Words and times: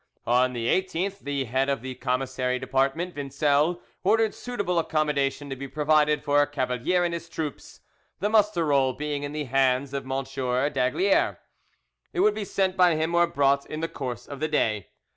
On 0.25 0.53
the 0.53 0.65
18th 0.67 1.19
the 1.19 1.43
head 1.45 1.69
of 1.69 1.83
the 1.83 1.93
commissary 1.93 2.57
department, 2.57 3.13
Vincel, 3.13 3.81
ordered 4.03 4.33
suitable 4.33 4.79
accommodation 4.79 5.47
to 5.51 5.55
be 5.55 5.67
provided 5.67 6.23
for 6.23 6.43
Cavalier 6.47 7.03
and 7.05 7.13
his 7.13 7.29
troops; 7.29 7.81
the 8.19 8.27
muster 8.27 8.65
roll 8.65 8.93
being 8.93 9.21
in 9.21 9.31
the 9.31 9.43
hands 9.45 9.93
of 9.93 10.05
M. 10.09 10.23
d'Aygaliers, 10.23 11.37
it 12.13 12.21
would 12.21 12.33
be 12.33 12.45
sent 12.45 12.75
by 12.75 12.95
him 12.95 13.13
or 13.13 13.27
brought 13.27 13.67
in 13.67 13.81
the 13.81 13.87
course 13.87 14.25
of 14.25 14.39
the 14.39 14.47
day. 14.47 14.87